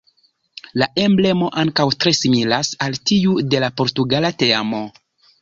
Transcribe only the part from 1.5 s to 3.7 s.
ankaŭ tre similas al tiu de